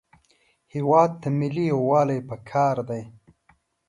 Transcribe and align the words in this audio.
هېواد 0.73 1.11
ته 1.21 1.27
ملي 1.39 1.63
یووالی 1.71 2.19
پکار 2.29 2.75
دی 2.89 3.01